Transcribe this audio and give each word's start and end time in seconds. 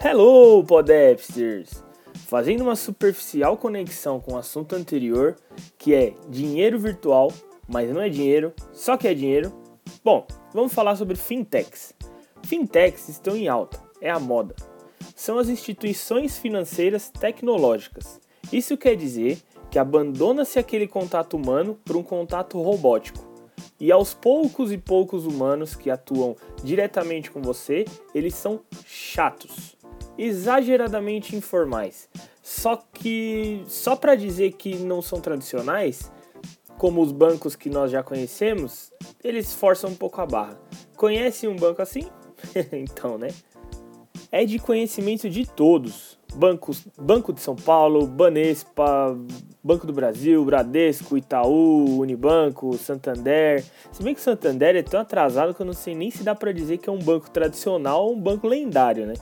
Hello, 0.00 0.64
Podapsters! 0.64 1.84
Fazendo 2.26 2.62
uma 2.62 2.74
superficial 2.74 3.56
conexão 3.56 4.18
com 4.18 4.32
o 4.32 4.36
assunto 4.36 4.74
anterior, 4.74 5.36
que 5.78 5.94
é 5.94 6.14
dinheiro 6.28 6.80
virtual, 6.80 7.32
mas 7.68 7.88
não 7.90 8.00
é 8.00 8.08
dinheiro, 8.08 8.52
só 8.72 8.96
que 8.96 9.06
é 9.06 9.14
dinheiro. 9.14 9.52
Bom, 10.02 10.26
vamos 10.52 10.74
falar 10.74 10.96
sobre 10.96 11.14
fintechs. 11.14 11.94
Fintechs 12.42 13.08
estão 13.08 13.36
em 13.36 13.46
alta, 13.46 13.80
é 14.00 14.10
a 14.10 14.18
moda. 14.18 14.56
São 15.14 15.38
as 15.38 15.48
instituições 15.48 16.36
financeiras 16.36 17.08
tecnológicas. 17.08 18.20
Isso 18.52 18.76
quer 18.76 18.96
dizer 18.96 19.38
que 19.74 19.78
abandona-se 19.80 20.56
aquele 20.56 20.86
contato 20.86 21.36
humano 21.36 21.76
por 21.84 21.96
um 21.96 22.02
contato 22.04 22.62
robótico. 22.62 23.26
E 23.80 23.90
aos 23.90 24.14
poucos 24.14 24.70
e 24.70 24.78
poucos 24.78 25.26
humanos 25.26 25.74
que 25.74 25.90
atuam 25.90 26.36
diretamente 26.62 27.28
com 27.28 27.42
você, 27.42 27.84
eles 28.14 28.36
são 28.36 28.60
chatos 28.86 29.76
exageradamente 30.16 31.34
informais. 31.34 32.08
Só 32.40 32.76
que 32.76 33.64
só 33.66 33.96
para 33.96 34.14
dizer 34.14 34.52
que 34.52 34.76
não 34.76 35.02
são 35.02 35.20
tradicionais, 35.20 36.08
como 36.78 37.02
os 37.02 37.10
bancos 37.10 37.56
que 37.56 37.68
nós 37.68 37.90
já 37.90 38.00
conhecemos, 38.00 38.92
eles 39.24 39.52
forçam 39.52 39.90
um 39.90 39.96
pouco 39.96 40.20
a 40.20 40.26
barra. 40.26 40.56
Conhece 40.96 41.48
um 41.48 41.56
banco 41.56 41.82
assim? 41.82 42.08
então, 42.70 43.18
né? 43.18 43.26
É 44.30 44.44
de 44.44 44.60
conhecimento 44.60 45.28
de 45.28 45.44
todos. 45.44 46.16
Bancos, 46.36 46.86
Banco 46.96 47.32
de 47.32 47.40
São 47.40 47.56
Paulo, 47.56 48.06
Banespa, 48.06 49.16
Banco 49.64 49.86
do 49.86 49.94
Brasil, 49.94 50.44
Bradesco, 50.44 51.16
Itaú, 51.16 51.98
Unibanco, 51.98 52.76
Santander. 52.76 53.64
Se 53.90 54.02
bem 54.02 54.14
que 54.14 54.20
o 54.20 54.22
Santander 54.22 54.76
é 54.76 54.82
tão 54.82 55.00
atrasado 55.00 55.54
que 55.54 55.62
eu 55.62 55.64
não 55.64 55.72
sei 55.72 55.94
nem 55.94 56.10
se 56.10 56.22
dá 56.22 56.34
para 56.34 56.52
dizer 56.52 56.76
que 56.76 56.90
é 56.90 56.92
um 56.92 56.98
banco 56.98 57.30
tradicional 57.30 58.04
ou 58.04 58.14
um 58.14 58.20
banco 58.20 58.46
lendário, 58.46 59.06
né? 59.06 59.14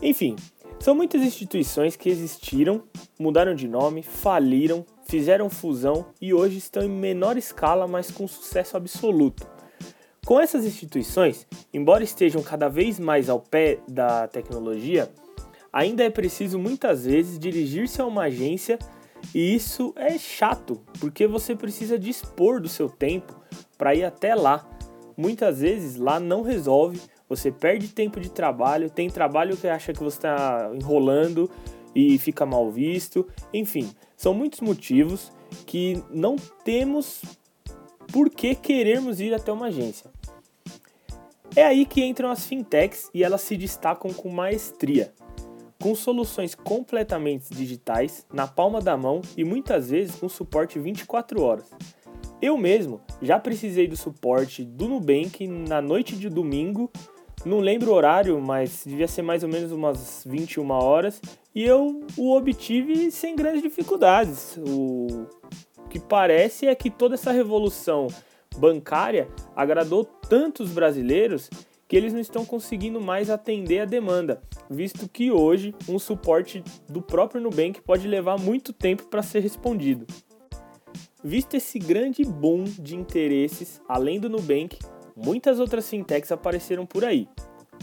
Enfim, 0.00 0.36
são 0.78 0.94
muitas 0.94 1.22
instituições 1.22 1.96
que 1.96 2.08
existiram, 2.08 2.84
mudaram 3.18 3.52
de 3.52 3.66
nome, 3.66 4.04
faliram, 4.04 4.86
fizeram 5.08 5.50
fusão 5.50 6.06
e 6.22 6.32
hoje 6.32 6.58
estão 6.58 6.84
em 6.84 6.88
menor 6.88 7.36
escala, 7.36 7.88
mas 7.88 8.12
com 8.12 8.28
sucesso 8.28 8.76
absoluto. 8.76 9.44
Com 10.24 10.38
essas 10.38 10.64
instituições, 10.64 11.48
embora 11.74 12.04
estejam 12.04 12.44
cada 12.44 12.68
vez 12.68 13.00
mais 13.00 13.28
ao 13.28 13.40
pé 13.40 13.80
da 13.88 14.28
tecnologia, 14.28 15.10
ainda 15.72 16.04
é 16.04 16.10
preciso 16.10 16.60
muitas 16.60 17.04
vezes 17.06 17.40
dirigir-se 17.40 18.00
a 18.00 18.06
uma 18.06 18.24
agência 18.24 18.78
e 19.34 19.54
isso 19.54 19.92
é 19.96 20.16
chato, 20.18 20.80
porque 21.00 21.26
você 21.26 21.54
precisa 21.54 21.98
dispor 21.98 22.60
do 22.60 22.68
seu 22.68 22.88
tempo 22.88 23.38
para 23.76 23.94
ir 23.94 24.04
até 24.04 24.34
lá. 24.34 24.68
Muitas 25.16 25.60
vezes 25.60 25.96
lá 25.96 26.18
não 26.20 26.42
resolve 26.42 27.00
você 27.28 27.52
perde 27.52 27.88
tempo 27.88 28.18
de 28.18 28.30
trabalho, 28.30 28.88
tem 28.88 29.10
trabalho 29.10 29.56
que 29.56 29.68
acha 29.68 29.92
que 29.92 30.02
você 30.02 30.16
está 30.16 30.70
enrolando 30.74 31.50
e 31.94 32.18
fica 32.18 32.46
mal 32.46 32.70
visto. 32.70 33.28
Enfim, 33.52 33.90
são 34.16 34.32
muitos 34.32 34.60
motivos 34.60 35.30
que 35.66 36.02
não 36.10 36.36
temos 36.64 37.22
por 38.10 38.30
que 38.30 38.54
querermos 38.54 39.20
ir 39.20 39.34
até 39.34 39.52
uma 39.52 39.66
agência. 39.66 40.10
É 41.54 41.64
aí 41.64 41.84
que 41.84 42.02
entram 42.02 42.30
as 42.30 42.46
fintechs 42.46 43.10
e 43.12 43.22
elas 43.22 43.42
se 43.42 43.56
destacam 43.56 44.12
com 44.12 44.30
maestria, 44.30 45.12
com 45.80 45.94
soluções 45.94 46.54
completamente 46.54 47.54
digitais, 47.54 48.26
na 48.32 48.46
palma 48.46 48.80
da 48.80 48.96
mão 48.96 49.20
e 49.36 49.44
muitas 49.44 49.90
vezes 49.90 50.16
com 50.16 50.28
suporte 50.28 50.78
24 50.78 51.42
horas. 51.42 51.70
Eu 52.40 52.56
mesmo 52.56 53.00
já 53.20 53.38
precisei 53.38 53.86
do 53.88 53.96
suporte 53.96 54.64
do 54.64 54.88
Nubank 54.88 55.46
na 55.46 55.80
noite 55.80 56.16
de 56.16 56.28
domingo 56.28 56.90
não 57.44 57.60
lembro 57.60 57.92
o 57.92 57.94
horário, 57.94 58.40
mas 58.40 58.82
devia 58.84 59.06
ser 59.06 59.22
mais 59.22 59.42
ou 59.42 59.48
menos 59.48 59.70
umas 59.70 60.24
21 60.26 60.70
horas. 60.70 61.20
E 61.54 61.62
eu 61.62 62.04
o 62.16 62.36
obtive 62.36 63.10
sem 63.10 63.36
grandes 63.36 63.62
dificuldades. 63.62 64.58
O 64.58 65.26
que 65.88 65.98
parece 65.98 66.66
é 66.66 66.74
que 66.74 66.90
toda 66.90 67.14
essa 67.14 67.32
revolução 67.32 68.08
bancária 68.56 69.28
agradou 69.54 70.04
tantos 70.04 70.70
brasileiros 70.70 71.48
que 71.88 71.96
eles 71.96 72.12
não 72.12 72.20
estão 72.20 72.44
conseguindo 72.44 73.00
mais 73.00 73.30
atender 73.30 73.80
a 73.80 73.84
demanda, 73.86 74.42
visto 74.68 75.08
que 75.08 75.32
hoje 75.32 75.74
um 75.88 75.98
suporte 75.98 76.62
do 76.86 77.00
próprio 77.00 77.40
Nubank 77.40 77.80
pode 77.80 78.06
levar 78.06 78.38
muito 78.38 78.72
tempo 78.74 79.06
para 79.06 79.22
ser 79.22 79.40
respondido. 79.40 80.06
Visto 81.24 81.54
esse 81.56 81.78
grande 81.78 82.22
boom 82.24 82.64
de 82.64 82.94
interesses, 82.94 83.80
além 83.88 84.20
do 84.20 84.28
Nubank, 84.28 84.78
muitas 85.16 85.58
outras 85.58 85.88
fintechs 85.88 86.30
apareceram 86.30 86.84
por 86.84 87.04
aí. 87.04 87.26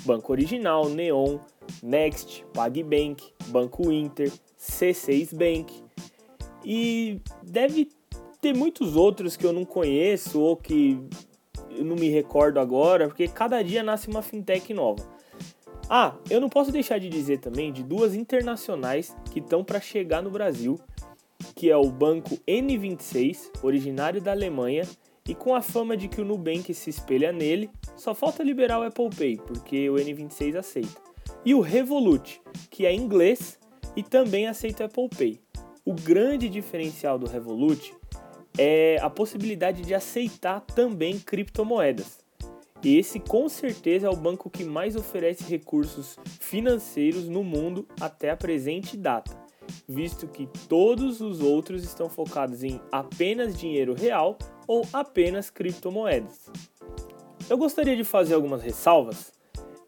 Banco 0.05 0.31
Original, 0.31 0.87
Neon, 0.87 1.39
Next, 1.81 2.45
PagBank, 2.53 3.23
Banco 3.47 3.91
Inter, 3.91 4.31
C6 4.57 5.35
Bank. 5.35 5.83
E 6.63 7.19
deve 7.43 7.89
ter 8.41 8.55
muitos 8.55 8.95
outros 8.95 9.35
que 9.35 9.45
eu 9.45 9.53
não 9.53 9.65
conheço 9.65 10.39
ou 10.39 10.55
que 10.55 10.99
eu 11.77 11.85
não 11.85 11.95
me 11.95 12.09
recordo 12.09 12.59
agora, 12.59 13.07
porque 13.07 13.27
cada 13.27 13.61
dia 13.61 13.83
nasce 13.83 14.07
uma 14.07 14.21
fintech 14.21 14.73
nova. 14.73 15.03
Ah, 15.89 16.15
eu 16.29 16.41
não 16.41 16.49
posso 16.49 16.71
deixar 16.71 16.99
de 16.99 17.09
dizer 17.09 17.39
também 17.39 17.71
de 17.71 17.83
duas 17.83 18.15
internacionais 18.15 19.15
que 19.31 19.39
estão 19.39 19.63
para 19.63 19.79
chegar 19.79 20.21
no 20.21 20.31
Brasil, 20.31 20.79
que 21.55 21.69
é 21.69 21.77
o 21.77 21.89
banco 21.91 22.37
N26, 22.47 23.51
originário 23.61 24.19
da 24.19 24.31
Alemanha, 24.31 24.83
e 25.27 25.35
com 25.35 25.55
a 25.55 25.61
fama 25.61 25.95
de 25.95 26.07
que 26.07 26.21
o 26.21 26.25
Nubank 26.25 26.73
se 26.73 26.89
espelha 26.89 27.31
nele, 27.31 27.69
só 27.95 28.13
falta 28.13 28.43
liberar 28.43 28.79
o 28.79 28.83
Apple 28.83 29.09
Pay, 29.15 29.37
porque 29.37 29.89
o 29.89 29.95
N26 29.95 30.55
aceita. 30.55 31.01
E 31.43 31.53
o 31.53 31.61
Revolut, 31.61 32.41
que 32.69 32.85
é 32.85 32.93
inglês 32.93 33.59
e 33.95 34.03
também 34.03 34.47
aceita 34.47 34.83
o 34.83 34.85
Apple 34.87 35.09
Pay. 35.09 35.39
O 35.83 35.93
grande 35.93 36.49
diferencial 36.49 37.19
do 37.19 37.27
Revolut 37.27 37.93
é 38.57 38.97
a 39.01 39.09
possibilidade 39.09 39.81
de 39.81 39.93
aceitar 39.93 40.61
também 40.61 41.19
criptomoedas. 41.19 42.19
Esse 42.83 43.19
com 43.19 43.49
certeza 43.49 44.07
é 44.07 44.09
o 44.09 44.15
banco 44.15 44.49
que 44.49 44.63
mais 44.63 44.95
oferece 44.95 45.43
recursos 45.43 46.19
financeiros 46.39 47.27
no 47.27 47.43
mundo 47.43 47.87
até 47.99 48.29
a 48.29 48.37
presente 48.37 48.95
data, 48.95 49.35
visto 49.87 50.27
que 50.27 50.47
todos 50.69 51.19
os 51.19 51.41
outros 51.41 51.83
estão 51.83 52.09
focados 52.09 52.63
em 52.63 52.79
apenas 52.91 53.57
dinheiro 53.57 53.93
real 53.93 54.37
ou 54.67 54.85
apenas 54.93 55.49
criptomoedas. 55.49 56.51
Eu 57.49 57.57
gostaria 57.57 57.95
de 57.95 58.03
fazer 58.03 58.35
algumas 58.35 58.61
ressalvas 58.61 59.33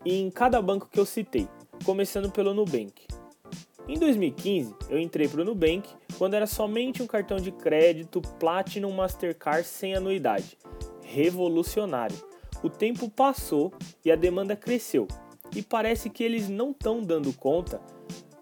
em 0.06 0.30
cada 0.32 0.62
banco 0.62 0.90
que 0.90 1.00
eu 1.00 1.06
citei, 1.06 1.48
começando 1.84 2.32
pelo 2.32 2.54
Nubank. 2.54 3.06
Em 3.88 3.98
2015, 3.98 4.76
eu 4.90 5.00
entrei 5.00 5.28
para 5.28 5.42
o 5.42 5.46
Nubank 5.46 5.88
quando 6.18 6.34
era 6.34 6.48
somente 6.48 7.02
um 7.04 7.08
cartão 7.08 7.38
de 7.38 7.52
crédito 7.52 8.22
Platinum 8.22 8.92
Mastercard 8.92 9.66
sem 9.66 9.96
anuidade. 9.96 10.58
Revolucionário. 11.04 12.18
O 12.64 12.70
tempo 12.70 13.10
passou 13.10 13.72
e 14.04 14.12
a 14.12 14.16
demanda 14.16 14.56
cresceu, 14.56 15.08
e 15.56 15.62
parece 15.62 16.10
que 16.10 16.24
eles 16.24 16.50
não 16.50 16.72
estão 16.72 17.02
dando 17.02 17.32
conta 17.32 17.80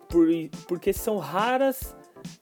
por, 0.10 0.28
porque 0.68 0.94
são 0.94 1.18
raras 1.18 1.96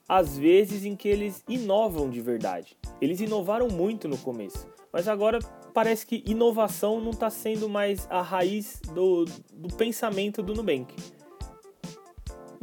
as 0.08 0.38
vezes 0.38 0.84
em 0.84 0.94
que 0.94 1.08
eles 1.08 1.42
inovam 1.48 2.08
de 2.08 2.20
verdade. 2.20 2.76
Eles 3.00 3.20
inovaram 3.20 3.68
muito 3.68 4.08
no 4.08 4.16
começo, 4.16 4.66
mas 4.92 5.08
agora 5.08 5.40
parece 5.74 6.06
que 6.06 6.22
inovação 6.24 7.00
não 7.00 7.10
está 7.10 7.28
sendo 7.28 7.68
mais 7.68 8.06
a 8.08 8.22
raiz 8.22 8.80
do, 8.94 9.24
do 9.52 9.74
pensamento 9.76 10.42
do 10.42 10.54
Nubank. 10.54 10.94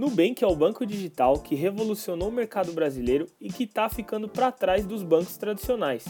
Nubank 0.02 0.44
é 0.44 0.48
o 0.48 0.56
banco 0.56 0.84
digital 0.84 1.38
que 1.38 1.54
revolucionou 1.54 2.30
o 2.30 2.32
mercado 2.32 2.74
brasileiro 2.74 3.28
e 3.40 3.54
que 3.54 3.66
está 3.66 3.88
ficando 3.88 4.28
para 4.28 4.52
trás 4.52 4.84
dos 4.84 5.04
bancos 5.04 5.38
tradicionais. 5.38 6.04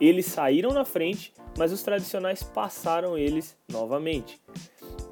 Eles 0.00 0.24
saíram 0.24 0.70
na 0.70 0.86
frente, 0.86 1.34
mas 1.58 1.70
os 1.70 1.82
tradicionais 1.82 2.42
passaram 2.42 3.18
eles 3.18 3.54
novamente. 3.70 4.40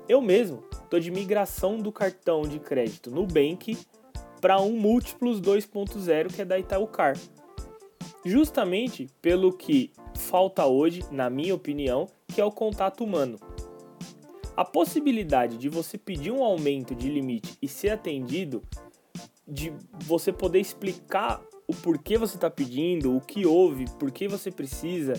Eu 0.08 0.22
mesmo 0.22 0.64
estou 0.72 0.99
de 0.99 1.10
migração 1.10 1.76
do 1.76 1.93
cartão 1.93 2.44
de 2.44 2.58
crédito 2.58 3.10
Nubank 3.10 3.76
para 4.40 4.58
um 4.58 4.72
Múltiplos 4.72 5.38
2.0 5.38 6.32
que 6.32 6.40
é 6.40 6.46
da 6.46 6.58
Itaú 6.58 6.87
Car 6.87 7.19
justamente 8.25 9.06
pelo 9.20 9.52
que 9.52 9.93
falta 10.16 10.64
hoje, 10.64 11.04
na 11.10 11.28
minha 11.28 11.54
opinião, 11.54 12.08
que 12.28 12.40
é 12.40 12.44
o 12.44 12.50
contato 12.50 13.04
humano. 13.04 13.38
A 14.56 14.64
possibilidade 14.64 15.58
de 15.58 15.68
você 15.68 15.98
pedir 15.98 16.30
um 16.30 16.44
aumento 16.44 16.94
de 16.94 17.08
limite 17.08 17.58
e 17.60 17.66
ser 17.66 17.90
atendido, 17.90 18.62
de 19.46 19.72
você 20.04 20.32
poder 20.32 20.60
explicar 20.60 21.42
o 21.66 21.74
porquê 21.74 22.16
você 22.16 22.36
está 22.36 22.48
pedindo, 22.48 23.16
o 23.16 23.20
que 23.20 23.44
houve, 23.44 23.86
por 23.98 24.10
que 24.12 24.28
você 24.28 24.50
precisa. 24.50 25.14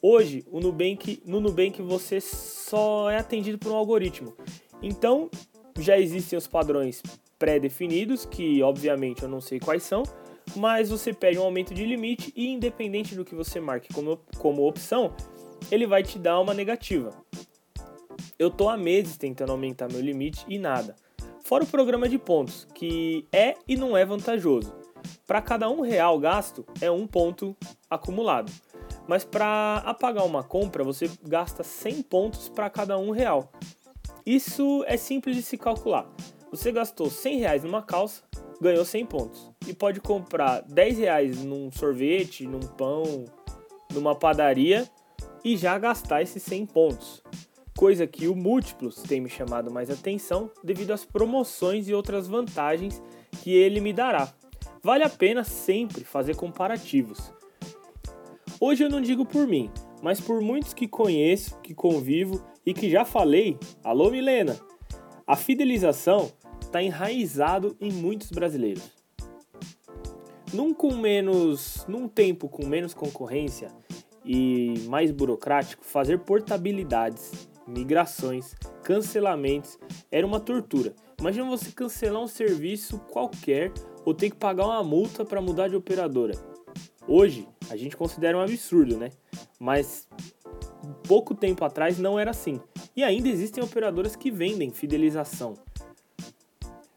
Hoje, 0.00 0.44
o 0.50 0.58
Nubank, 0.58 1.22
no 1.26 1.40
Nubank 1.40 1.82
você 1.82 2.20
só 2.20 3.10
é 3.10 3.18
atendido 3.18 3.58
por 3.58 3.72
um 3.72 3.76
algoritmo. 3.76 4.34
Então, 4.82 5.30
já 5.78 5.98
existem 5.98 6.38
os 6.38 6.46
padrões 6.46 7.02
pré-definidos, 7.38 8.24
que 8.24 8.62
obviamente 8.62 9.22
eu 9.22 9.28
não 9.28 9.40
sei 9.40 9.60
quais 9.60 9.82
são, 9.82 10.02
mas 10.56 10.90
você 10.90 11.12
pede 11.12 11.38
um 11.38 11.42
aumento 11.42 11.74
de 11.74 11.84
limite 11.84 12.32
e 12.34 12.48
independente 12.48 13.14
do 13.14 13.24
que 13.24 13.34
você 13.34 13.60
marque 13.60 13.92
como, 13.92 14.18
como 14.38 14.66
opção, 14.66 15.14
ele 15.70 15.86
vai 15.86 16.02
te 16.02 16.18
dar 16.18 16.40
uma 16.40 16.54
negativa. 16.54 17.10
Eu 18.42 18.50
tô 18.50 18.68
há 18.68 18.76
meses 18.76 19.16
tentando 19.16 19.52
aumentar 19.52 19.88
meu 19.88 20.00
limite 20.00 20.44
e 20.48 20.58
nada. 20.58 20.96
Fora 21.44 21.62
o 21.62 21.66
programa 21.66 22.08
de 22.08 22.18
pontos, 22.18 22.66
que 22.74 23.24
é 23.30 23.54
e 23.68 23.76
não 23.76 23.96
é 23.96 24.04
vantajoso. 24.04 24.74
Para 25.28 25.40
cada 25.40 25.70
um 25.70 25.80
real 25.80 26.18
gasto 26.18 26.66
é 26.80 26.90
um 26.90 27.06
ponto 27.06 27.56
acumulado. 27.88 28.50
Mas 29.06 29.24
para 29.24 29.76
apagar 29.86 30.26
uma 30.26 30.42
compra, 30.42 30.82
você 30.82 31.08
gasta 31.22 31.62
100 31.62 32.02
pontos 32.02 32.48
para 32.48 32.68
cada 32.68 32.98
um 32.98 33.12
real. 33.12 33.52
Isso 34.26 34.82
é 34.88 34.96
simples 34.96 35.36
de 35.36 35.42
se 35.42 35.56
calcular. 35.56 36.12
Você 36.50 36.72
gastou 36.72 37.08
100 37.08 37.38
reais 37.38 37.62
numa 37.62 37.80
calça, 37.80 38.24
ganhou 38.60 38.84
100 38.84 39.06
pontos. 39.06 39.52
E 39.68 39.72
pode 39.72 40.00
comprar 40.00 40.62
10 40.62 40.98
reais 40.98 41.44
num 41.44 41.70
sorvete, 41.70 42.44
num 42.44 42.58
pão, 42.58 43.24
numa 43.94 44.16
padaria 44.16 44.90
e 45.44 45.56
já 45.56 45.78
gastar 45.78 46.22
esses 46.22 46.42
100 46.42 46.66
pontos. 46.66 47.22
Coisa 47.76 48.06
que 48.06 48.28
o 48.28 48.36
Múltiplos 48.36 49.02
tem 49.02 49.20
me 49.20 49.28
chamado 49.28 49.70
mais 49.70 49.90
atenção 49.90 50.50
devido 50.62 50.92
às 50.92 51.04
promoções 51.04 51.88
e 51.88 51.94
outras 51.94 52.28
vantagens 52.28 53.02
que 53.42 53.50
ele 53.50 53.80
me 53.80 53.92
dará. 53.92 54.32
Vale 54.82 55.04
a 55.04 55.08
pena 55.08 55.42
sempre 55.42 56.04
fazer 56.04 56.36
comparativos. 56.36 57.32
Hoje 58.60 58.84
eu 58.84 58.90
não 58.90 59.00
digo 59.00 59.24
por 59.24 59.46
mim, 59.46 59.70
mas 60.02 60.20
por 60.20 60.40
muitos 60.40 60.74
que 60.74 60.86
conheço, 60.86 61.58
que 61.60 61.74
convivo 61.74 62.44
e 62.64 62.72
que 62.74 62.90
já 62.90 63.04
falei, 63.04 63.58
alô 63.82 64.10
Milena, 64.10 64.58
a 65.26 65.36
fidelização 65.36 66.30
está 66.60 66.82
enraizado 66.82 67.76
em 67.80 67.92
muitos 67.92 68.30
brasileiros. 68.30 68.90
Num, 70.52 70.74
com 70.74 70.94
menos, 70.94 71.84
num 71.88 72.06
tempo 72.06 72.48
com 72.48 72.66
menos 72.66 72.92
concorrência 72.92 73.68
e 74.24 74.74
mais 74.88 75.10
burocrático, 75.10 75.84
fazer 75.84 76.18
portabilidades, 76.20 77.48
migrações, 77.66 78.54
cancelamentos 78.82 79.78
era 80.10 80.26
uma 80.26 80.40
tortura. 80.40 80.94
Imagina 81.18 81.48
você 81.48 81.70
cancelar 81.70 82.22
um 82.22 82.28
serviço 82.28 82.98
qualquer 83.10 83.72
ou 84.04 84.12
ter 84.12 84.30
que 84.30 84.36
pagar 84.36 84.66
uma 84.66 84.82
multa 84.82 85.24
para 85.24 85.40
mudar 85.40 85.68
de 85.68 85.76
operadora. 85.76 86.34
Hoje 87.06 87.48
a 87.70 87.76
gente 87.76 87.96
considera 87.96 88.36
um 88.36 88.40
absurdo, 88.40 88.96
né? 88.96 89.10
Mas 89.58 90.08
pouco 91.06 91.34
tempo 91.34 91.64
atrás 91.64 91.98
não 91.98 92.18
era 92.18 92.30
assim. 92.30 92.60
E 92.96 93.02
ainda 93.02 93.28
existem 93.28 93.62
operadoras 93.62 94.16
que 94.16 94.30
vendem 94.30 94.70
fidelização. 94.70 95.54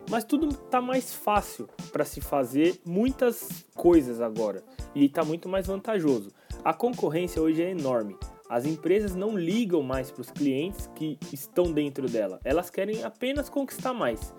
Mas 0.09 0.23
tudo 0.23 0.49
está 0.49 0.79
mais 0.81 1.13
fácil 1.13 1.67
para 1.91 2.05
se 2.05 2.21
fazer 2.21 2.79
muitas 2.85 3.65
coisas 3.73 4.21
agora 4.21 4.63
e 4.93 5.05
está 5.05 5.23
muito 5.23 5.49
mais 5.49 5.65
vantajoso. 5.67 6.31
A 6.63 6.73
concorrência 6.73 7.41
hoje 7.41 7.63
é 7.63 7.71
enorme. 7.71 8.15
As 8.47 8.65
empresas 8.65 9.15
não 9.15 9.37
ligam 9.37 9.81
mais 9.81 10.11
para 10.11 10.21
os 10.21 10.29
clientes 10.29 10.87
que 10.93 11.17
estão 11.33 11.71
dentro 11.71 12.07
dela, 12.07 12.39
elas 12.43 12.69
querem 12.69 13.03
apenas 13.03 13.49
conquistar 13.49 13.93
mais. 13.93 14.33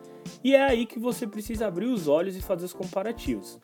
E 0.44 0.54
é 0.54 0.62
aí 0.62 0.86
que 0.86 0.98
você 0.98 1.26
precisa 1.26 1.66
abrir 1.66 1.86
os 1.86 2.06
olhos 2.06 2.36
e 2.36 2.42
fazer 2.42 2.66
os 2.66 2.72
comparativos. 2.72 3.58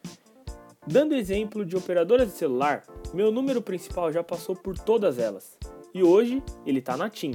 Dando 0.85 1.15
exemplo 1.15 1.65
de 1.65 1.77
operadoras 1.77 2.33
de 2.33 2.37
celular, 2.37 2.83
meu 3.15 3.31
número 3.31 3.62
principal 3.62 4.11
já 4.12 4.25
passou 4.25 4.56
por 4.56 4.77
todas 4.77 5.17
elas. 5.17 5.56
E 5.94 6.03
hoje 6.03 6.43
ele 6.67 6.81
está 6.81 6.97
na 6.97 7.09
TIM, 7.09 7.33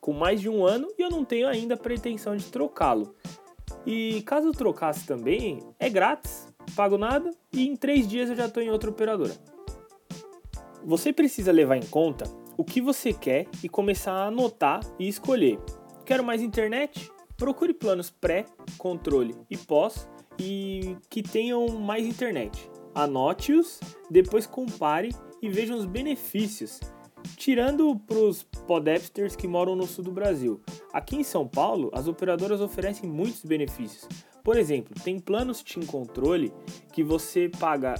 com 0.00 0.14
mais 0.14 0.40
de 0.40 0.48
um 0.48 0.64
ano 0.64 0.88
e 0.98 1.02
eu 1.02 1.10
não 1.10 1.24
tenho 1.26 1.48
ainda 1.48 1.76
pretensão 1.76 2.34
de 2.34 2.46
trocá-lo. 2.46 3.14
E 3.84 4.22
caso 4.22 4.52
trocasse 4.52 5.06
também, 5.06 5.60
é 5.78 5.90
grátis, 5.90 6.48
pago 6.74 6.96
nada 6.96 7.30
e 7.52 7.68
em 7.68 7.76
três 7.76 8.08
dias 8.08 8.30
eu 8.30 8.36
já 8.36 8.46
estou 8.46 8.62
em 8.62 8.70
outra 8.70 8.88
operadora. 8.88 9.34
Você 10.84 11.12
precisa 11.12 11.52
levar 11.52 11.76
em 11.76 11.86
conta 11.86 12.24
o 12.58 12.64
que 12.64 12.82
você 12.82 13.14
quer 13.14 13.46
e 13.64 13.68
começar 13.70 14.12
a 14.12 14.26
anotar 14.26 14.80
e 14.98 15.08
escolher. 15.08 15.58
Quero 16.04 16.22
mais 16.22 16.42
internet? 16.42 17.10
Procure 17.38 17.72
planos 17.72 18.10
pré, 18.10 18.44
controle 18.76 19.34
e 19.48 19.56
pós 19.56 20.06
e 20.38 20.94
que 21.08 21.22
tenham 21.22 21.66
mais 21.68 22.04
internet 22.04 22.68
anote-os, 22.98 23.78
depois 24.10 24.44
compare 24.44 25.14
e 25.40 25.48
veja 25.48 25.74
os 25.74 25.84
benefícios. 25.84 26.80
Tirando 27.36 27.96
para 27.96 28.18
os 28.18 28.42
podapsters 28.42 29.36
que 29.36 29.46
moram 29.46 29.76
no 29.76 29.86
sul 29.86 30.04
do 30.04 30.10
Brasil. 30.10 30.60
Aqui 30.92 31.16
em 31.16 31.24
São 31.24 31.46
Paulo, 31.46 31.90
as 31.92 32.08
operadoras 32.08 32.60
oferecem 32.60 33.08
muitos 33.08 33.44
benefícios. 33.44 34.08
Por 34.42 34.56
exemplo, 34.56 34.94
tem 35.02 35.18
planos 35.18 35.62
Team 35.62 35.84
Controle 35.86 36.52
que 36.92 37.02
você 37.02 37.48
paga 37.48 37.94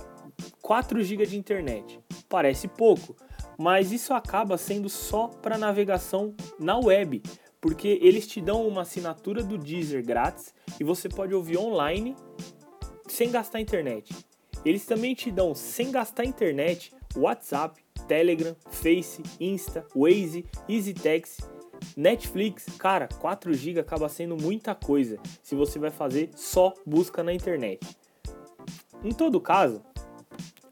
4 0.62 1.02
GB 1.02 1.26
de 1.26 1.36
internet. 1.36 2.00
Parece 2.28 2.66
pouco, 2.66 3.14
mas 3.58 3.90
isso 3.90 4.14
acaba 4.14 4.56
sendo 4.56 4.88
só 4.88 5.26
para 5.26 5.58
navegação 5.58 6.32
na 6.58 6.78
web, 6.78 7.20
porque 7.60 7.98
eles 8.00 8.26
te 8.28 8.40
dão 8.40 8.66
uma 8.66 8.82
assinatura 8.82 9.42
do 9.42 9.58
Deezer 9.58 10.04
grátis 10.06 10.54
e 10.78 10.84
você 10.84 11.08
pode 11.08 11.34
ouvir 11.34 11.58
online 11.58 12.14
sem 13.08 13.32
gastar 13.32 13.60
internet. 13.60 14.14
Eles 14.64 14.86
também 14.86 15.14
te 15.14 15.30
dão, 15.30 15.54
sem 15.54 15.90
gastar 15.90 16.24
internet, 16.24 16.94
WhatsApp, 17.16 17.82
Telegram, 18.06 18.54
Face, 18.70 19.22
Insta, 19.40 19.84
Waze, 19.94 20.46
EasyTaxi, 20.68 21.42
Netflix. 21.96 22.66
Cara, 22.78 23.08
4 23.08 23.52
GB 23.54 23.80
acaba 23.80 24.08
sendo 24.08 24.36
muita 24.36 24.74
coisa 24.74 25.18
se 25.42 25.54
você 25.54 25.78
vai 25.78 25.90
fazer 25.90 26.30
só 26.36 26.72
busca 26.86 27.22
na 27.22 27.32
internet. 27.32 27.80
Em 29.02 29.12
todo 29.12 29.40
caso, 29.40 29.82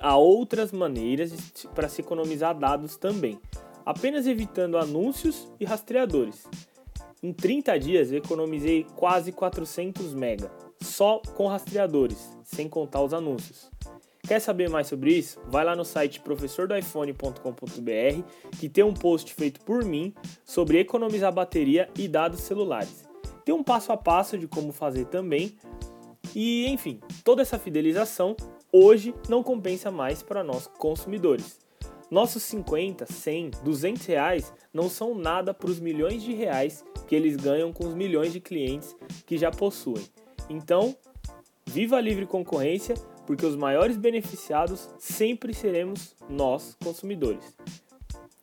há 0.06 0.16
outras 0.16 0.70
maneiras 0.70 1.32
para 1.74 1.88
se 1.88 2.00
economizar 2.00 2.56
dados 2.56 2.96
também, 2.96 3.40
apenas 3.84 4.24
evitando 4.24 4.78
anúncios 4.78 5.48
e 5.58 5.64
rastreadores. 5.64 6.46
Em 7.20 7.32
30 7.32 7.76
dias 7.76 8.12
eu 8.12 8.18
economizei 8.18 8.86
quase 8.94 9.32
400 9.32 10.14
MB, 10.14 10.48
só 10.80 11.20
com 11.34 11.48
rastreadores, 11.48 12.38
sem 12.44 12.68
contar 12.68 13.02
os 13.02 13.12
anúncios. 13.12 13.68
Quer 14.22 14.38
saber 14.38 14.70
mais 14.70 14.86
sobre 14.86 15.12
isso? 15.12 15.40
Vai 15.48 15.64
lá 15.64 15.74
no 15.74 15.84
site 15.84 16.20
professordoiphone.com.br 16.20 18.22
que 18.60 18.68
tem 18.68 18.84
um 18.84 18.94
post 18.94 19.34
feito 19.34 19.60
por 19.62 19.84
mim 19.84 20.14
sobre 20.44 20.78
economizar 20.78 21.32
bateria 21.32 21.90
e 21.98 22.06
dados 22.06 22.42
celulares. 22.42 23.04
Tem 23.44 23.52
um 23.52 23.64
passo 23.64 23.90
a 23.90 23.96
passo 23.96 24.38
de 24.38 24.46
como 24.46 24.72
fazer 24.72 25.06
também. 25.06 25.56
E 26.32 26.68
enfim, 26.68 27.00
toda 27.24 27.42
essa 27.42 27.58
fidelização 27.58 28.36
hoje 28.84 29.14
não 29.28 29.42
compensa 29.42 29.90
mais 29.90 30.22
para 30.22 30.44
nós 30.44 30.66
consumidores. 30.78 31.58
Nossos 32.10 32.42
50, 32.44 33.06
100, 33.06 33.50
200 33.64 34.06
reais 34.06 34.52
não 34.72 34.88
são 34.88 35.14
nada 35.14 35.52
para 35.52 35.70
os 35.70 35.80
milhões 35.80 36.22
de 36.22 36.32
reais 36.32 36.84
que 37.08 37.14
eles 37.14 37.36
ganham 37.36 37.72
com 37.72 37.86
os 37.86 37.94
milhões 37.94 38.32
de 38.32 38.40
clientes 38.40 38.94
que 39.26 39.36
já 39.36 39.50
possuem. 39.50 40.04
Então, 40.48 40.96
viva 41.66 41.96
a 41.96 42.00
livre 42.00 42.26
concorrência, 42.26 42.94
porque 43.26 43.44
os 43.44 43.56
maiores 43.56 43.96
beneficiados 43.96 44.88
sempre 44.98 45.52
seremos 45.52 46.14
nós, 46.28 46.76
consumidores. 46.82 47.56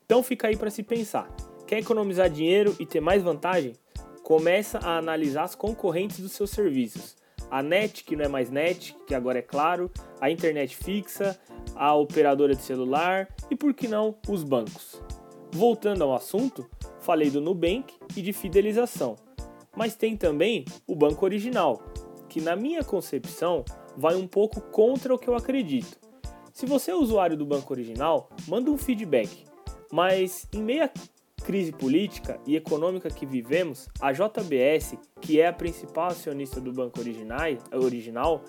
Então 0.05 0.21
fica 0.21 0.47
aí 0.47 0.57
para 0.57 0.69
se 0.69 0.83
pensar. 0.83 1.33
Quer 1.65 1.79
economizar 1.79 2.29
dinheiro 2.29 2.75
e 2.79 2.85
ter 2.85 2.99
mais 2.99 3.23
vantagem? 3.23 3.73
Começa 4.23 4.77
a 4.79 4.97
analisar 4.97 5.43
as 5.43 5.55
concorrentes 5.55 6.19
dos 6.19 6.33
seus 6.33 6.49
serviços. 6.49 7.15
A 7.53 7.61
net, 7.61 8.03
que 8.03 8.15
não 8.15 8.25
é 8.25 8.27
mais 8.27 8.49
net, 8.49 8.95
que 9.05 9.13
agora 9.13 9.37
é 9.37 9.41
claro, 9.43 9.91
a 10.19 10.31
internet 10.31 10.75
fixa, 10.75 11.39
a 11.75 11.93
operadora 11.93 12.55
de 12.55 12.63
celular 12.63 13.29
e 13.47 13.55
por 13.55 13.75
que 13.75 13.87
não 13.87 14.15
os 14.27 14.43
bancos. 14.43 14.99
Voltando 15.51 16.03
ao 16.03 16.15
assunto, 16.15 16.67
falei 16.99 17.29
do 17.29 17.39
Nubank 17.39 17.93
e 18.17 18.23
de 18.23 18.33
fidelização, 18.33 19.15
mas 19.77 19.95
tem 19.95 20.17
também 20.17 20.65
o 20.87 20.95
banco 20.95 21.23
original, 21.23 21.79
que 22.27 22.41
na 22.41 22.55
minha 22.55 22.83
concepção 22.83 23.63
vai 23.95 24.15
um 24.15 24.25
pouco 24.25 24.59
contra 24.59 25.13
o 25.13 25.19
que 25.19 25.27
eu 25.27 25.35
acredito. 25.35 25.95
Se 26.51 26.65
você 26.65 26.89
é 26.89 26.95
usuário 26.95 27.37
do 27.37 27.45
banco 27.45 27.71
original, 27.71 28.31
manda 28.47 28.71
um 28.71 28.79
feedback. 28.79 29.45
Mas 29.91 30.47
em 30.51 30.63
meio 30.63 30.85
à 30.85 30.89
crise 31.43 31.71
política 31.71 32.39
e 32.45 32.55
econômica 32.55 33.09
que 33.09 33.25
vivemos, 33.25 33.89
a 33.99 34.11
JBS, 34.11 34.97
que 35.21 35.39
é 35.39 35.47
a 35.47 35.53
principal 35.53 36.07
acionista 36.07 36.59
do 36.59 36.71
banco 36.71 36.99
original, 36.99 38.41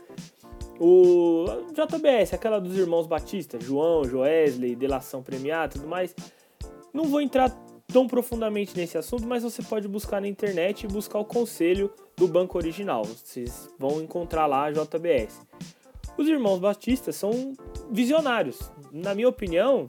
o 0.79 1.45
JBS, 1.73 2.35
aquela 2.35 2.61
dos 2.61 2.77
irmãos 2.77 3.07
Batista, 3.07 3.59
João, 3.61 4.05
Joesley, 4.05 4.75
delação 4.75 5.23
premiada 5.23 5.75
e 5.75 5.79
tudo 5.79 5.89
mais, 5.89 6.15
não 6.93 7.05
vou 7.05 7.21
entrar 7.21 7.51
tão 7.87 8.07
profundamente 8.07 8.77
nesse 8.77 8.97
assunto, 8.97 9.27
mas 9.27 9.43
você 9.43 9.63
pode 9.63 9.87
buscar 9.87 10.21
na 10.21 10.29
internet 10.29 10.85
e 10.85 10.89
buscar 10.89 11.19
o 11.19 11.25
conselho 11.25 11.93
do 12.17 12.27
banco 12.27 12.57
original. 12.59 13.05
Vocês 13.05 13.69
vão 13.79 14.01
encontrar 14.01 14.47
lá 14.47 14.65
a 14.65 14.73
JBS. 14.73 15.41
Os 16.17 16.29
irmãos 16.29 16.59
Batistas 16.59 17.17
são 17.17 17.53
visionários. 17.91 18.71
Na 18.93 19.15
minha 19.15 19.29
opinião, 19.29 19.87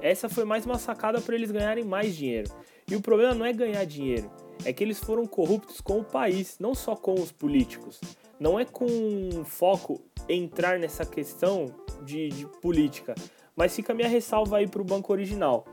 essa 0.00 0.28
foi 0.28 0.44
mais 0.44 0.64
uma 0.64 0.78
sacada 0.78 1.20
para 1.20 1.34
eles 1.34 1.50
ganharem 1.50 1.84
mais 1.84 2.16
dinheiro. 2.16 2.50
E 2.90 2.96
o 2.96 3.00
problema 3.00 3.34
não 3.34 3.46
é 3.46 3.52
ganhar 3.52 3.84
dinheiro, 3.84 4.30
é 4.64 4.72
que 4.72 4.82
eles 4.82 4.98
foram 4.98 5.26
corruptos 5.26 5.80
com 5.80 6.00
o 6.00 6.04
país, 6.04 6.58
não 6.58 6.74
só 6.74 6.96
com 6.96 7.14
os 7.14 7.30
políticos. 7.30 8.00
Não 8.38 8.58
é 8.58 8.64
com 8.64 8.88
foco 9.44 10.00
entrar 10.28 10.78
nessa 10.78 11.04
questão 11.04 11.66
de, 12.02 12.28
de 12.28 12.46
política, 12.60 13.14
mas 13.54 13.74
fica 13.74 13.92
a 13.92 13.96
minha 13.96 14.08
ressalva 14.08 14.58
aí 14.58 14.66
para 14.66 14.80
o 14.80 14.84
banco 14.84 15.12
original. 15.12 15.66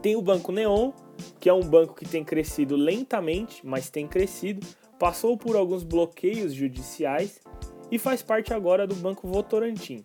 Tem 0.00 0.16
o 0.16 0.22
Banco 0.22 0.52
Neon, 0.52 0.92
que 1.40 1.48
é 1.48 1.52
um 1.52 1.62
banco 1.62 1.94
que 1.94 2.08
tem 2.08 2.24
crescido 2.24 2.76
lentamente, 2.76 3.66
mas 3.66 3.90
tem 3.90 4.06
crescido, 4.06 4.66
passou 4.98 5.36
por 5.36 5.56
alguns 5.56 5.82
bloqueios 5.82 6.54
judiciais 6.54 7.40
e 7.90 7.98
faz 7.98 8.22
parte 8.22 8.54
agora 8.54 8.86
do 8.86 8.94
Banco 8.94 9.26
Votorantim. 9.26 10.04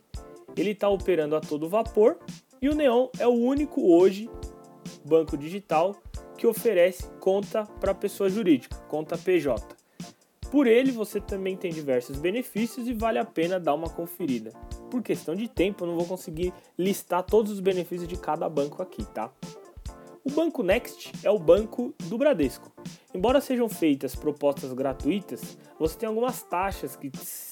Ele 0.56 0.72
está 0.72 0.90
operando 0.90 1.36
a 1.36 1.42
todo 1.42 1.70
vapor 1.70 2.18
e 2.64 2.70
o 2.70 2.74
Neon 2.74 3.10
é 3.20 3.28
o 3.28 3.34
único 3.34 3.94
hoje 3.94 4.30
banco 5.04 5.36
digital 5.36 5.98
que 6.38 6.48
oferece 6.48 7.04
conta 7.20 7.66
para 7.66 7.94
pessoa 7.94 8.30
jurídica, 8.30 8.78
conta 8.88 9.18
PJ. 9.18 9.76
Por 10.50 10.66
ele 10.66 10.90
você 10.90 11.20
também 11.20 11.58
tem 11.58 11.74
diversos 11.74 12.16
benefícios 12.16 12.88
e 12.88 12.94
vale 12.94 13.20
a 13.20 13.26
pena 13.26 13.60
dar 13.60 13.74
uma 13.74 13.90
conferida. 13.90 14.52
Por 14.90 15.04
questão 15.04 15.36
de 15.36 15.50
tempo, 15.50 15.84
eu 15.84 15.90
não 15.90 15.98
vou 15.98 16.06
conseguir 16.06 16.54
listar 16.80 17.24
todos 17.24 17.52
os 17.52 17.60
benefícios 17.60 18.08
de 18.08 18.16
cada 18.16 18.48
banco 18.48 18.82
aqui, 18.82 19.04
tá? 19.08 19.30
O 20.24 20.32
Banco 20.32 20.64
Next 20.64 21.12
é 21.22 21.30
o 21.30 21.38
banco 21.38 21.94
do 22.06 22.18
Bradesco. 22.18 22.72
Embora 23.14 23.42
sejam 23.42 23.68
feitas 23.68 24.16
propostas 24.16 24.72
gratuitas, 24.72 25.58
você 25.78 25.98
tem 25.98 26.08
algumas 26.08 26.42
taxas 26.44 26.96
que 26.96 27.12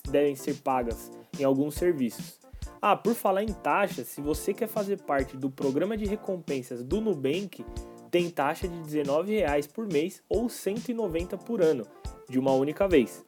devem 0.09 0.37
ser 0.37 0.61
pagas 0.61 1.11
em 1.37 1.43
alguns 1.43 1.75
serviços. 1.75 2.40
Ah, 2.83 2.95
por 2.95 3.13
falar 3.13 3.43
em 3.43 3.53
taxas, 3.53 4.07
se 4.07 4.21
você 4.21 4.55
quer 4.55 4.67
fazer 4.67 4.99
parte 5.03 5.37
do 5.37 5.51
programa 5.51 5.95
de 5.95 6.05
recompensas 6.05 6.83
do 6.83 6.99
Nubank, 6.99 7.63
tem 8.09 8.27
taxa 8.27 8.67
de 8.67 8.73
R$19,00 8.75 9.71
por 9.71 9.85
mês 9.85 10.23
ou 10.27 10.49
190 10.49 11.37
por 11.37 11.61
ano, 11.61 11.85
de 12.27 12.39
uma 12.39 12.53
única 12.53 12.87
vez. 12.87 13.23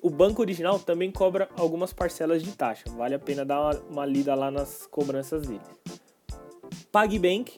O 0.00 0.08
banco 0.08 0.40
original 0.40 0.78
também 0.78 1.12
cobra 1.12 1.50
algumas 1.58 1.92
parcelas 1.92 2.42
de 2.42 2.50
taxa, 2.52 2.84
vale 2.96 3.14
a 3.14 3.18
pena 3.18 3.44
dar 3.44 3.60
uma, 3.60 3.80
uma 3.90 4.06
lida 4.06 4.34
lá 4.34 4.50
nas 4.50 4.86
cobranças 4.86 5.46
deles. 5.46 5.68
PagBank 6.90 7.54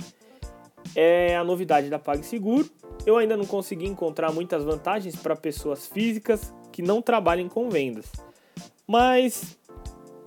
é 0.96 1.36
a 1.36 1.44
novidade 1.44 1.88
da 1.88 2.00
PagSeguro. 2.00 2.68
Eu 3.06 3.16
ainda 3.16 3.36
não 3.36 3.46
consegui 3.46 3.86
encontrar 3.86 4.32
muitas 4.32 4.64
vantagens 4.64 5.14
para 5.14 5.36
pessoas 5.36 5.86
físicas 5.86 6.52
que 6.72 6.82
não 6.82 7.00
trabalhem 7.00 7.48
com 7.48 7.70
vendas. 7.70 8.10
Mas 8.86 9.56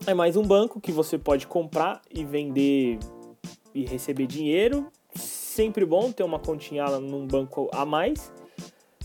é 0.05 0.13
mais 0.13 0.35
um 0.35 0.43
banco 0.43 0.81
que 0.81 0.91
você 0.91 1.17
pode 1.17 1.47
comprar 1.47 2.01
e 2.11 2.25
vender 2.25 2.99
e 3.73 3.85
receber 3.85 4.27
dinheiro. 4.27 4.87
Sempre 5.15 5.85
bom 5.85 6.11
ter 6.11 6.23
uma 6.23 6.39
continha 6.39 6.85
num 6.99 7.25
banco 7.25 7.69
a 7.71 7.85
mais 7.85 8.31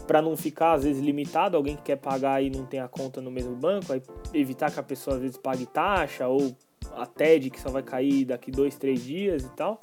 para 0.07 0.21
não 0.23 0.37
ficar 0.37 0.73
às 0.73 0.85
vezes 0.85 1.03
limitado, 1.03 1.57
alguém 1.57 1.77
que 1.77 1.83
quer 1.83 1.97
pagar 1.97 2.43
e 2.43 2.51
não 2.51 2.65
tem 2.65 2.81
a 2.81 2.89
conta 2.89 3.21
no 3.21 3.31
mesmo 3.31 3.55
banco, 3.55 3.93
aí 3.93 4.03
evitar 4.33 4.73
que 4.73 4.81
a 4.81 4.83
pessoa 4.83 5.17
às 5.17 5.23
vezes 5.23 5.37
pague 5.37 5.67
taxa 5.67 6.27
ou 6.27 6.57
a 6.95 7.05
TED 7.05 7.51
que 7.51 7.61
só 7.61 7.69
vai 7.69 7.83
cair 7.83 8.25
daqui 8.25 8.51
dois, 8.51 8.77
três 8.77 9.05
dias 9.05 9.45
e 9.45 9.51
tal. 9.51 9.79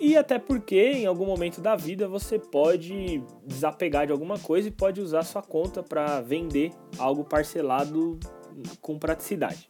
E 0.00 0.16
até 0.16 0.38
porque 0.38 0.80
em 0.80 1.06
algum 1.06 1.26
momento 1.26 1.60
da 1.60 1.76
vida 1.76 2.08
você 2.08 2.38
pode 2.38 3.22
desapegar 3.44 4.06
de 4.06 4.12
alguma 4.12 4.38
coisa 4.38 4.68
e 4.68 4.70
pode 4.70 5.00
usar 5.00 5.24
sua 5.24 5.42
conta 5.42 5.82
para 5.82 6.20
vender 6.20 6.72
algo 6.98 7.24
parcelado 7.24 8.18
com 8.80 8.98
praticidade. 8.98 9.68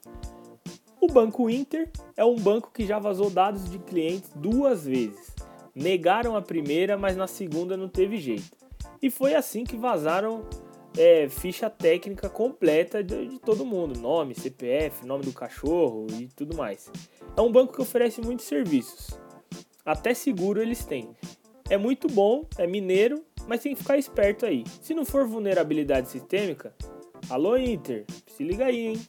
O 1.01 1.09
Banco 1.09 1.51
Inter 1.51 1.91
é 2.17 2.25
um 2.25 2.37
banco 2.37 2.71
que 2.73 2.87
já 2.87 2.99
vazou 2.99 3.29
dados 3.29 3.69
de 3.69 3.79
clientes 3.79 4.31
duas 4.37 4.85
vezes. 4.85 5.35
Negaram 5.75 6.37
a 6.37 6.43
primeira, 6.43 6.97
mas 6.97 7.17
na 7.17 7.27
segunda 7.27 7.77
não 7.77 7.89
teve 7.89 8.19
jeito. 8.19 8.57
E 9.01 9.11
foi 9.11 9.35
assim 9.35 9.65
que 9.65 9.77
vazaram 9.77 10.45
é, 10.97 11.29
ficha 11.29 11.69
técnica 11.69 12.29
completa 12.29 13.03
de, 13.03 13.27
de, 13.27 13.39
todo 13.39 13.65
mundo: 13.65 13.99
nome, 13.99 14.35
CPF, 14.35 15.05
nome 15.07 15.25
do 15.25 15.33
cachorro 15.33 16.07
e 16.11 16.29
tudo 16.29 16.57
mais. 16.57 16.91
É 17.37 17.41
um 17.41 17.51
banco 17.51 17.73
que 17.73 17.83
oferece 17.83 18.21
muitos 18.21 18.47
serviços. 18.47 19.19
Até 19.85 20.15
seguro 20.15 20.63
eles 20.63 20.85
têm. 20.85 21.11
É 21.69 21.77
muito 21.77 22.07
bom, 22.07 22.47
é 22.59 22.67
mineiro, 22.67 23.25
mas 23.49 23.61
tem 23.61 23.75
que 23.75 23.81
ficar 23.81 23.97
esperto 23.97 24.45
aí. 24.45 24.65
Se 24.81 24.95
não 24.95 25.05
for 25.05 25.27
vulnerabilidade 25.27 26.09
sistêmica, 26.09 26.75
alô 27.29 27.57
Inter, 27.57 28.05
se 28.27 28.43
liga 28.45 28.67
aí, 28.67 28.89
hein? 28.89 29.01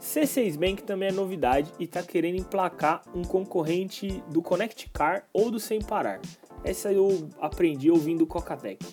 C6 0.00 0.56
Bank 0.56 0.82
também 0.84 1.08
é 1.08 1.12
novidade 1.12 1.72
e 1.78 1.84
está 1.84 2.02
querendo 2.02 2.38
emplacar 2.38 3.02
um 3.14 3.22
concorrente 3.22 4.22
do 4.30 4.40
Connect 4.40 4.88
Car 4.90 5.26
ou 5.32 5.50
do 5.50 5.58
Sem 5.58 5.80
Parar. 5.80 6.20
Essa 6.62 6.92
eu 6.92 7.28
aprendi 7.40 7.90
ouvindo 7.90 8.22
o 8.22 8.26
Cocatec. 8.26 8.86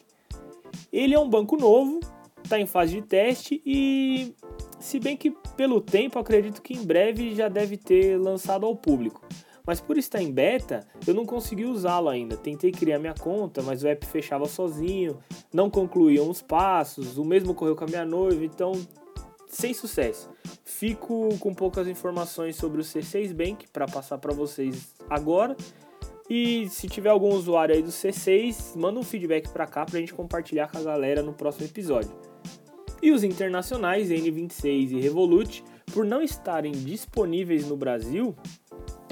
Ele 0.92 1.14
é 1.14 1.20
um 1.20 1.30
banco 1.30 1.56
novo, 1.58 2.00
está 2.44 2.60
em 2.60 2.66
fase 2.66 2.96
de 2.96 3.02
teste 3.04 3.62
e, 3.66 4.34
se 4.80 5.00
bem 5.00 5.16
que 5.16 5.32
pelo 5.56 5.80
tempo, 5.80 6.18
acredito 6.18 6.62
que 6.62 6.74
em 6.74 6.84
breve 6.84 7.36
já 7.36 7.48
deve 7.48 7.78
ter 7.78 8.18
lançado 8.18 8.66
ao 8.66 8.76
público 8.76 9.22
mas 9.66 9.80
por 9.80 9.98
estar 9.98 10.22
em 10.22 10.32
beta, 10.32 10.86
eu 11.06 11.14
não 11.14 11.26
consegui 11.26 11.66
usá-lo 11.66 12.10
ainda. 12.10 12.38
Tentei 12.38 12.72
criar 12.72 13.00
minha 13.00 13.14
conta, 13.14 13.62
mas 13.62 13.84
o 13.84 13.88
app 13.88 14.06
fechava 14.06 14.46
sozinho, 14.46 15.20
não 15.54 15.70
concluíam 15.70 16.30
os 16.30 16.42
passos, 16.42 17.18
o 17.18 17.26
mesmo 17.26 17.52
ocorreu 17.52 17.76
com 17.76 17.84
a 17.84 17.88
minha 17.88 18.06
noiva, 18.06 18.44
então 18.44 18.74
sem 19.48 19.74
sucesso. 19.74 20.30
Fico 20.64 21.30
com 21.40 21.54
poucas 21.54 21.88
informações 21.88 22.56
sobre 22.56 22.82
o 22.82 22.84
C6 22.84 23.34
Bank 23.34 23.68
para 23.72 23.86
passar 23.86 24.18
para 24.18 24.34
vocês 24.34 24.96
agora. 25.10 25.56
E 26.30 26.70
se 26.70 26.88
tiver 26.88 27.10
algum 27.10 27.36
usuário 27.36 27.76
aí 27.76 27.82
do 27.82 27.90
C6, 27.90 28.78
manda 28.78 28.98
um 28.98 29.04
feedback 29.04 29.50
para 29.50 29.68
cá 29.68 29.86
para 29.86 29.98
a 29.98 30.00
gente 30.00 30.14
compartilhar 30.14 30.72
com 30.72 30.78
a 30.78 30.82
galera 30.82 31.22
no 31.22 31.34
próximo 31.34 31.66
episódio. 31.66 32.12
E 33.02 33.12
os 33.12 33.24
internacionais 33.24 34.10
N26 34.10 34.92
e 34.92 35.02
Revolut, 35.02 35.62
por 35.92 36.06
não 36.06 36.22
estarem 36.22 36.72
disponíveis 36.72 37.68
no 37.68 37.76
Brasil, 37.76 38.34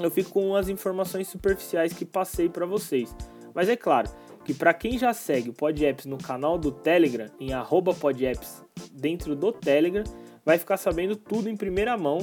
eu 0.06 0.10
fico 0.10 0.30
com 0.30 0.54
as 0.54 0.68
informações 0.68 1.28
superficiais 1.28 1.92
que 1.92 2.04
passei 2.04 2.48
para 2.48 2.66
vocês. 2.66 3.14
Mas 3.54 3.68
é 3.68 3.76
claro 3.76 4.10
que 4.44 4.54
para 4.54 4.74
quem 4.74 4.98
já 4.98 5.12
segue 5.12 5.50
o 5.50 5.52
PodApps 5.52 6.06
no 6.06 6.18
canal 6.18 6.58
do 6.58 6.72
Telegram, 6.72 7.26
em 7.38 7.50
@podapps 7.98 8.62
dentro 8.92 9.36
do 9.36 9.52
Telegram, 9.52 10.04
vai 10.44 10.58
ficar 10.58 10.76
sabendo 10.76 11.16
tudo 11.16 11.48
em 11.48 11.56
primeira 11.56 11.96
mão 11.96 12.18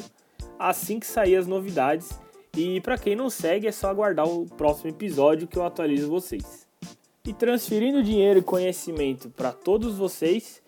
assim 0.59 0.99
que 0.99 1.07
sair 1.07 1.35
as 1.35 1.47
novidades. 1.47 2.19
E 2.55 2.81
para 2.81 2.97
quem 2.97 3.15
não 3.15 3.29
segue, 3.29 3.67
é 3.67 3.71
só 3.71 3.89
aguardar 3.89 4.27
o 4.27 4.45
próximo 4.45 4.89
episódio 4.89 5.47
que 5.47 5.57
eu 5.57 5.63
atualizo 5.63 6.09
vocês. 6.09 6.67
E 7.23 7.33
transferindo 7.33 8.01
dinheiro 8.01 8.39
e 8.39 8.43
conhecimento 8.43 9.29
para 9.29 9.51
todos 9.51 9.97
vocês, 9.97 10.61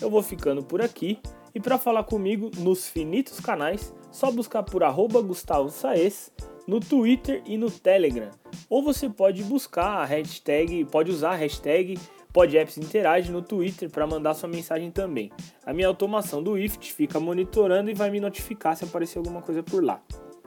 eu 0.00 0.08
vou 0.08 0.22
ficando 0.22 0.62
por 0.62 0.80
aqui. 0.80 1.18
E 1.54 1.60
para 1.60 1.78
falar 1.78 2.04
comigo 2.04 2.50
nos 2.58 2.88
finitos 2.88 3.40
canais, 3.40 3.92
só 4.10 4.30
buscar 4.30 4.62
por 4.62 4.82
arroba 4.82 5.20
Gustavo 5.20 5.68
Saez 5.70 6.30
no 6.66 6.80
Twitter 6.80 7.42
e 7.46 7.56
no 7.56 7.70
Telegram. 7.70 8.30
Ou 8.68 8.82
você 8.82 9.08
pode 9.08 9.42
buscar 9.42 9.98
a 9.98 10.04
hashtag, 10.04 10.84
pode 10.86 11.10
usar 11.10 11.32
a 11.32 11.36
hashtag 11.36 11.98
PodApps 12.32 12.78
Interage 12.78 13.30
no 13.30 13.42
Twitter 13.42 13.90
para 13.90 14.06
mandar 14.06 14.34
sua 14.34 14.48
mensagem 14.48 14.90
também. 14.90 15.30
A 15.66 15.72
minha 15.72 15.86
automação 15.86 16.42
do 16.42 16.58
IFT 16.58 16.92
fica 16.92 17.20
monitorando 17.20 17.90
e 17.90 17.94
vai 17.94 18.10
me 18.10 18.20
notificar 18.20 18.76
se 18.76 18.84
aparecer 18.84 19.18
alguma 19.18 19.42
coisa 19.42 19.62
por 19.62 19.84
lá. 19.84 20.02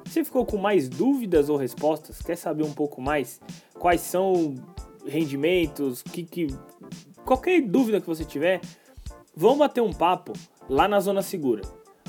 Se 0.06 0.24
ficou 0.24 0.46
com 0.46 0.58
mais 0.58 0.90
dúvidas 0.90 1.50
ou 1.50 1.58
respostas, 1.58 2.22
quer 2.22 2.36
saber 2.36 2.64
um 2.64 2.74
pouco 2.74 3.02
mais 3.02 3.40
quais 3.78 4.02
são 4.02 4.56
rendimentos, 5.06 6.02
que, 6.02 6.24
que 6.24 6.48
qualquer 7.24 7.62
dúvida 7.62 8.02
que 8.02 8.08
você 8.08 8.24
tiver, 8.24 8.62
vamos 9.36 9.60
bater 9.60 9.82
um 9.82 9.94
papo 9.94 10.34
lá 10.70 10.88
na 10.88 11.00
Zona 11.00 11.22
Segura. 11.22 11.62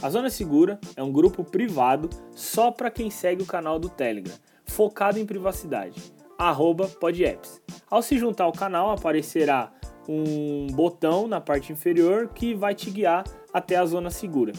A 0.03 0.11
Zona 0.11 0.29
Segura 0.29 0.79
é 0.95 1.03
um 1.03 1.11
grupo 1.11 1.43
privado 1.43 2.11
só 2.35 2.71
para 2.71 2.91
quem 2.91 3.11
segue 3.11 3.43
o 3.43 3.47
canal 3.47 3.79
do 3.79 3.88
Telegram, 3.88 4.35
focado 4.67 5.19
em 5.19 5.25
privacidade, 5.25 6.12
podapps. 7.00 7.62
Ao 7.88 8.03
se 8.03 8.19
juntar 8.19 8.45
ao 8.45 8.53
canal, 8.53 8.91
aparecerá 8.91 9.73
um 10.07 10.67
botão 10.67 11.26
na 11.26 11.41
parte 11.41 11.73
inferior 11.73 12.29
que 12.29 12.55
vai 12.55 12.75
te 12.75 12.91
guiar 12.91 13.25
até 13.53 13.76
a 13.76 13.87
Zona 13.87 14.11
Segura. 14.11 14.53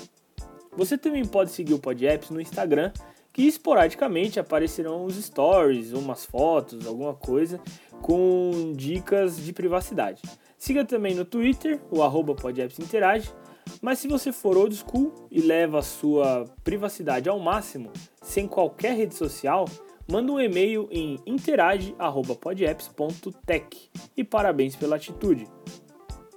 Você 0.75 0.97
também 0.97 1.23
pode 1.23 1.51
seguir 1.51 1.75
o 1.75 1.79
PodApps 1.79 2.31
no 2.31 2.41
Instagram, 2.41 2.91
que 3.31 3.43
esporadicamente 3.43 4.39
aparecerão 4.39 5.05
os 5.05 5.15
stories, 5.23 5.93
umas 5.93 6.25
fotos, 6.25 6.87
alguma 6.87 7.13
coisa 7.13 7.61
com 8.01 8.73
dicas 8.75 9.37
de 9.37 9.53
privacidade. 9.53 10.23
Siga 10.57 10.83
também 10.83 11.13
no 11.13 11.23
Twitter, 11.23 11.79
o 11.91 12.01
arroba 12.01 12.35
Interage, 12.79 13.31
mas 13.81 13.97
se 13.99 14.07
você 14.07 14.31
for 14.31 14.57
old 14.57 14.73
school 14.75 15.27
e 15.29 15.41
leva 15.41 15.79
a 15.79 15.83
sua 15.83 16.45
privacidade 16.63 17.27
ao 17.29 17.39
máximo, 17.39 17.91
sem 18.21 18.47
qualquer 18.47 18.95
rede 18.95 19.15
social, 19.15 19.65
manda 20.09 20.31
um 20.31 20.39
e-mail 20.39 20.87
em 20.91 21.19
interage@podapps.tech 21.25 23.89
e 24.15 24.23
parabéns 24.23 24.75
pela 24.75 24.95
atitude. 24.95 25.47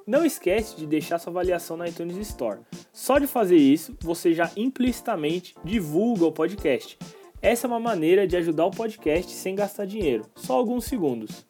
Não 0.06 0.24
esquece 0.24 0.76
de 0.76 0.86
deixar 0.86 1.18
sua 1.18 1.30
avaliação 1.30 1.76
na 1.76 1.86
iTunes 1.88 2.16
Store. 2.16 2.60
Só 2.92 3.18
de 3.18 3.26
fazer 3.26 3.56
isso, 3.56 3.94
você 4.00 4.32
já 4.34 4.50
implicitamente 4.56 5.54
divulga 5.64 6.26
o 6.26 6.32
podcast. 6.32 6.98
Essa 7.42 7.66
é 7.66 7.68
uma 7.68 7.80
maneira 7.80 8.26
de 8.26 8.36
ajudar 8.36 8.66
o 8.66 8.70
podcast 8.70 9.32
sem 9.32 9.54
gastar 9.54 9.86
dinheiro, 9.86 10.26
só 10.34 10.54
alguns 10.54 10.84
segundos. 10.84 11.46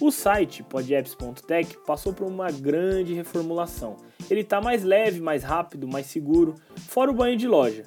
O 0.00 0.10
site 0.10 0.62
podapps.tech 0.62 1.78
passou 1.86 2.12
por 2.12 2.26
uma 2.26 2.50
grande 2.50 3.14
reformulação 3.14 3.96
ele 4.28 4.40
está 4.40 4.60
mais 4.60 4.82
leve, 4.82 5.20
mais 5.20 5.42
rápido, 5.42 5.86
mais 5.86 6.06
seguro, 6.06 6.54
fora 6.88 7.10
o 7.10 7.14
banho 7.14 7.36
de 7.36 7.46
loja, 7.46 7.84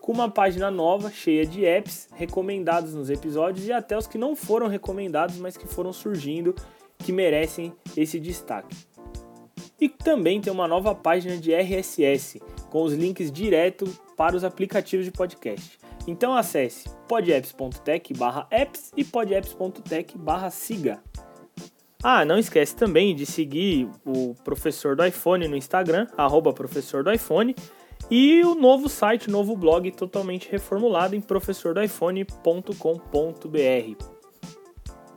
com 0.00 0.12
uma 0.12 0.30
página 0.30 0.70
nova 0.70 1.10
cheia 1.10 1.44
de 1.44 1.64
apps 1.64 2.08
recomendados 2.14 2.94
nos 2.94 3.10
episódios 3.10 3.66
e 3.66 3.72
até 3.72 3.96
os 3.96 4.06
que 4.06 4.16
não 4.16 4.34
foram 4.34 4.68
recomendados, 4.68 5.36
mas 5.36 5.56
que 5.56 5.66
foram 5.66 5.92
surgindo, 5.92 6.54
que 6.98 7.12
merecem 7.12 7.72
esse 7.96 8.18
destaque. 8.18 8.76
E 9.80 9.88
também 9.88 10.40
tem 10.40 10.52
uma 10.52 10.68
nova 10.68 10.94
página 10.94 11.36
de 11.36 11.52
RSS, 11.52 12.40
com 12.70 12.82
os 12.82 12.94
links 12.94 13.30
direto 13.30 13.86
para 14.16 14.36
os 14.36 14.44
aplicativos 14.44 15.04
de 15.04 15.10
podcast. 15.10 15.78
Então 16.06 16.34
acesse 16.34 16.88
podapps.tech/apps 17.08 18.92
e 18.96 19.04
podapps.tech/siga. 19.04 21.02
Ah, 22.02 22.24
não 22.24 22.36
esquece 22.36 22.74
também 22.74 23.14
de 23.14 23.24
seguir 23.24 23.88
o 24.04 24.34
professor 24.42 24.96
do 24.96 25.04
iPhone 25.04 25.46
no 25.46 25.56
Instagram, 25.56 26.08
arroba 26.16 26.52
professor 26.52 27.04
do 27.04 27.12
iPhone, 27.12 27.54
e 28.10 28.42
o 28.44 28.56
novo 28.56 28.88
site, 28.88 29.28
o 29.28 29.30
novo 29.30 29.56
blog 29.56 29.88
totalmente 29.92 30.50
reformulado 30.50 31.14
em 31.14 31.20
professordoiphone.com.br. 31.20 34.04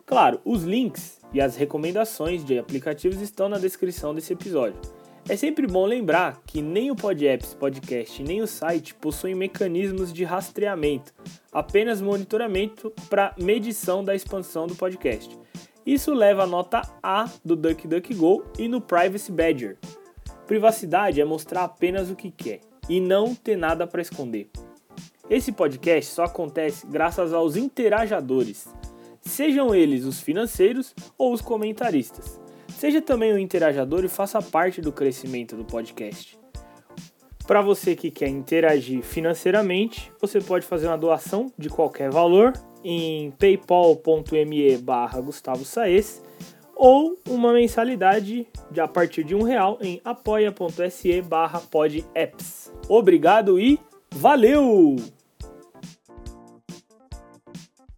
Claro, 0.05 0.39
os 0.45 0.63
links 0.63 1.19
e 1.33 1.41
as 1.41 1.55
recomendações 1.55 2.45
de 2.45 2.59
aplicativos 2.59 3.19
estão 3.19 3.49
na 3.49 3.57
descrição 3.57 4.13
desse 4.13 4.33
episódio. 4.33 4.79
É 5.27 5.35
sempre 5.35 5.65
bom 5.65 5.87
lembrar 5.87 6.39
que 6.45 6.61
nem 6.61 6.91
o 6.91 6.95
PodApps 6.95 7.55
Podcast 7.55 8.21
nem 8.21 8.43
o 8.43 8.47
site 8.47 8.93
possuem 8.93 9.33
mecanismos 9.33 10.13
de 10.13 10.23
rastreamento, 10.23 11.11
apenas 11.51 11.99
monitoramento 11.99 12.93
para 13.09 13.33
medição 13.39 14.03
da 14.03 14.13
expansão 14.13 14.67
do 14.67 14.75
podcast. 14.75 15.35
Isso 15.85 16.15
leva 16.15 16.43
a 16.43 16.47
nota 16.47 16.81
A 17.03 17.29
do 17.43 17.55
DuckDuckGo 17.55 18.43
e 18.57 18.67
no 18.67 18.81
Privacy 18.81 19.31
Badger. 19.31 19.77
Privacidade 20.47 21.21
é 21.21 21.25
mostrar 21.25 21.63
apenas 21.63 22.09
o 22.09 22.15
que 22.15 22.31
quer 22.31 22.61
e 22.89 22.99
não 22.99 23.35
ter 23.35 23.55
nada 23.55 23.85
para 23.85 24.01
esconder. 24.01 24.49
Esse 25.29 25.51
podcast 25.51 26.11
só 26.11 26.23
acontece 26.23 26.87
graças 26.87 27.33
aos 27.33 27.55
interajadores, 27.55 28.67
sejam 29.21 29.75
eles 29.75 30.05
os 30.05 30.19
financeiros 30.19 30.93
ou 31.17 31.31
os 31.31 31.41
comentaristas. 31.41 32.39
Seja 32.69 33.01
também 33.01 33.31
um 33.31 33.37
interajador 33.37 34.03
e 34.03 34.07
faça 34.07 34.41
parte 34.41 34.81
do 34.81 34.91
crescimento 34.91 35.55
do 35.55 35.65
podcast. 35.65 36.37
Para 37.45 37.61
você 37.61 37.95
que 37.95 38.09
quer 38.09 38.27
interagir 38.27 39.03
financeiramente, 39.03 40.11
você 40.19 40.41
pode 40.41 40.65
fazer 40.65 40.87
uma 40.87 40.97
doação 40.97 41.51
de 41.57 41.69
qualquer 41.69 42.09
valor 42.09 42.53
em 42.85 43.31
paypal.me 43.31 44.77
barra 44.77 45.19
Gustavo 45.19 45.65
Saez 45.65 46.21
ou 46.75 47.17
uma 47.27 47.51
mensalidade 47.51 48.47
de 48.69 48.79
a 48.79 48.87
partir 48.87 49.23
de 49.23 49.33
um 49.33 49.41
real 49.41 49.77
em 49.81 49.99
apoia.se 50.05 51.21
barra 51.21 51.59
podapps. 51.59 52.71
Obrigado 52.87 53.59
e 53.59 53.79
valeu! 54.13 54.97